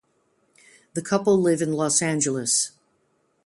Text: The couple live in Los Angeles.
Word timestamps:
The 0.95 1.03
couple 1.03 1.39
live 1.39 1.61
in 1.61 1.73
Los 1.73 2.01
Angeles. 2.01 2.71